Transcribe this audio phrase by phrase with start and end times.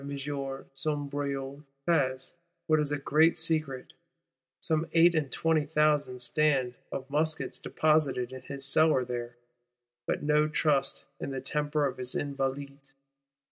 [0.03, 0.07] M.
[0.07, 0.15] de
[0.73, 2.33] Sombreuil has,
[2.65, 3.93] what is a great secret,
[4.59, 9.35] some eight and twenty thousand stand of muskets deposited in his cellars there;
[10.07, 12.93] but no trust in the temper of his Invalides.